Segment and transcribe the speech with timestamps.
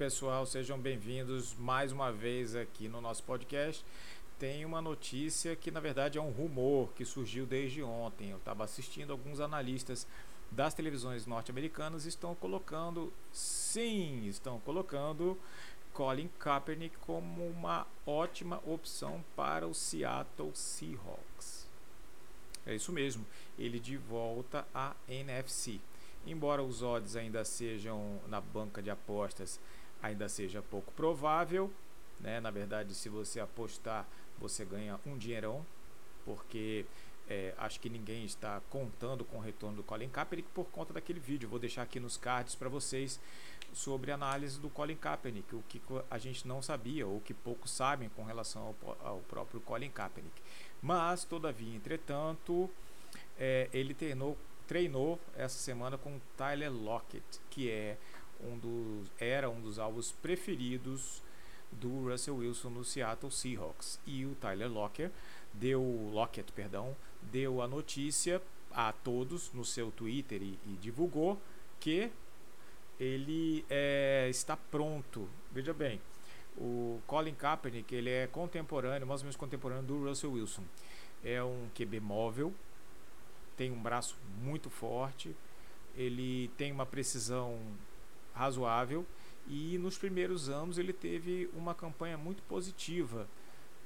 [0.00, 3.84] pessoal, sejam bem-vindos mais uma vez aqui no nosso podcast.
[4.38, 8.30] Tem uma notícia que na verdade é um rumor que surgiu desde ontem.
[8.30, 10.06] Eu estava assistindo alguns analistas
[10.50, 15.38] das televisões norte-americanas estão colocando, sim, estão colocando
[15.92, 21.66] Colin Kaepernick como uma ótima opção para o Seattle Seahawks.
[22.64, 23.26] É isso mesmo,
[23.58, 25.78] ele de volta à NFC.
[26.26, 29.58] Embora os odds ainda sejam na banca de apostas,
[30.02, 31.70] ainda seja pouco provável,
[32.20, 32.40] né?
[32.40, 34.06] Na verdade, se você apostar,
[34.38, 35.64] você ganha um dinheirão,
[36.24, 36.84] porque
[37.28, 41.20] é, acho que ninguém está contando com o retorno do Colin Kaepernick por conta daquele
[41.20, 41.48] vídeo.
[41.48, 43.20] Vou deixar aqui nos cards para vocês
[43.72, 47.70] sobre a análise do Colin Kaepernick, o que a gente não sabia ou que poucos
[47.70, 50.42] sabem com relação ao, ao próprio Colin Kaepernick.
[50.82, 52.68] Mas, todavia, entretanto,
[53.38, 57.98] é, ele treinou treinou essa semana com Tyler Lockett, que é
[58.44, 61.22] um dos, era um dos alvos preferidos
[61.72, 64.00] do Russell Wilson no Seattle Seahawks.
[64.06, 65.12] E o Tyler Lockett
[65.52, 65.82] deu,
[66.12, 71.40] Lockett, perdão, deu a notícia a todos no seu Twitter e, e divulgou
[71.78, 72.10] que
[72.98, 75.28] ele é, está pronto.
[75.50, 76.00] Veja bem,
[76.56, 80.62] o Colin Kaepernick ele é contemporâneo, mais ou menos contemporâneo do Russell Wilson.
[81.24, 82.52] É um QB móvel,
[83.56, 85.34] tem um braço muito forte,
[85.96, 87.58] ele tem uma precisão
[88.34, 89.06] razoável
[89.48, 93.28] e nos primeiros anos ele teve uma campanha muito positiva.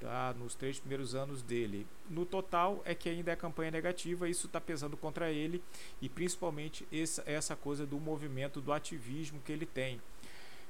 [0.00, 1.84] Tá, nos três primeiros anos dele.
[2.08, 5.60] No total é que ainda é campanha negativa, isso está pesando contra ele
[6.00, 10.00] e principalmente essa, essa coisa do movimento do ativismo que ele tem.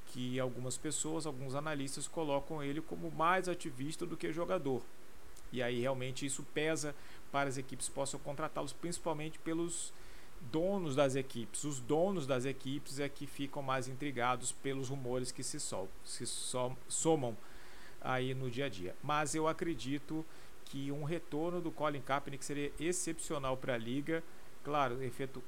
[0.07, 4.83] Que algumas pessoas, alguns analistas colocam ele como mais ativista do que jogador.
[5.53, 6.95] E aí realmente isso pesa
[7.31, 9.93] para as equipes possam contratá-los, principalmente pelos
[10.41, 11.65] donos das equipes.
[11.65, 16.27] Os donos das equipes é que ficam mais intrigados pelos rumores que se, sol, se
[16.27, 17.37] som, somam
[18.01, 18.95] aí no dia a dia.
[19.03, 20.25] Mas eu acredito
[20.65, 24.23] que um retorno do Colin Kaepernick seria excepcional para a liga,
[24.63, 24.99] claro,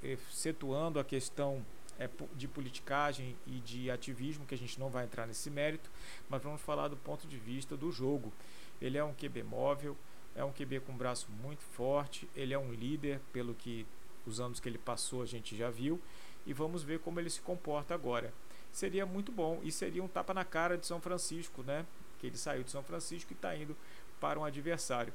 [0.03, 1.65] excetuando a questão
[1.99, 5.91] é, de politicagem e de ativismo, que a gente não vai entrar nesse mérito,
[6.29, 8.33] mas vamos falar do ponto de vista do jogo.
[8.81, 9.97] Ele é um QB móvel,
[10.35, 13.87] é um QB com um braço muito forte, ele é um líder, pelo que
[14.27, 16.01] os anos que ele passou a gente já viu,
[16.47, 18.33] e vamos ver como ele se comporta agora.
[18.73, 21.85] Seria muito bom e seria um tapa na cara de São Francisco, né?
[22.19, 23.77] Que ele saiu de São Francisco e está indo
[24.21, 25.13] para um adversário.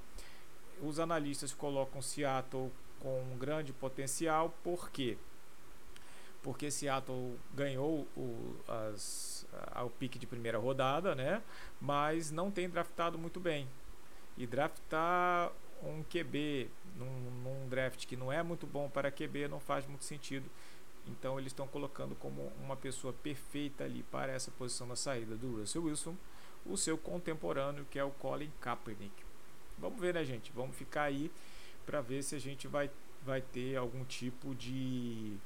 [0.81, 5.17] Os analistas colocam Seattle com um grande potencial, por quê?
[6.43, 11.41] Porque Seattle ganhou o, as, a, o pique de primeira rodada, né?
[11.79, 13.67] Mas não tem draftado muito bem.
[14.37, 15.51] E draftar
[15.84, 20.06] um QB num, num, draft que não é muito bom para QB não faz muito
[20.06, 20.50] sentido.
[21.08, 25.59] Então eles estão colocando como uma pessoa perfeita ali para essa posição da saída do
[25.59, 26.16] Russell Wilson,
[26.66, 29.14] o seu contemporâneo que é o Colin Kaepernick.
[29.78, 30.52] Vamos ver, né, gente?
[30.53, 31.31] Vamos ficar aí
[31.85, 32.90] para ver se a gente vai,
[33.24, 35.38] vai ter algum tipo de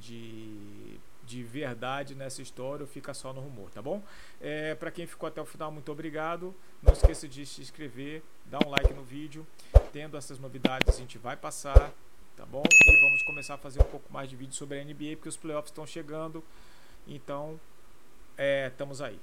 [0.00, 4.02] de de verdade nessa história ou fica só no rumor, tá bom?
[4.40, 6.54] É, para quem ficou até o final, muito obrigado.
[6.82, 9.46] Não esqueça de se inscrever, dar um like no vídeo.
[9.92, 11.92] Tendo essas novidades, a gente vai passar,
[12.36, 12.62] tá bom?
[12.66, 15.36] E vamos começar a fazer um pouco mais de vídeo sobre a NBA, porque os
[15.36, 16.44] playoffs estão chegando.
[17.06, 17.58] Então,
[18.36, 19.18] é, estamos aí.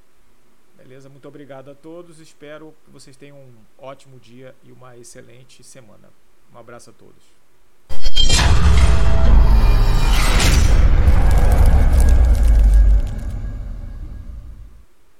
[0.77, 1.09] Beleza?
[1.09, 2.19] Muito obrigado a todos.
[2.19, 6.09] Espero que vocês tenham um ótimo dia e uma excelente semana.
[6.53, 7.40] Um abraço a todos.